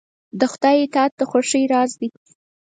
[0.39, 2.09] د خدای اطاعت د خوښۍ راز دی.